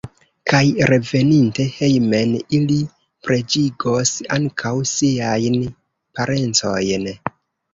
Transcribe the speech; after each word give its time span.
Kaj 0.51 0.61
reveninte 0.91 1.65
hejmen 1.73 2.33
ili 2.59 2.79
preĝigos 3.27 4.15
ankaŭ 4.39 4.73
siajn 4.95 5.61
parencojn. 6.19 7.07